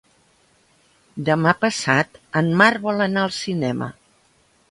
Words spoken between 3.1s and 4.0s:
al cinema.